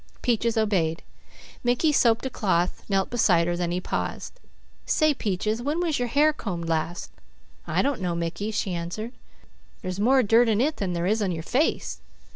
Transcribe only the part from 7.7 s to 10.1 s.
don't know, Mickey," she answered. "There's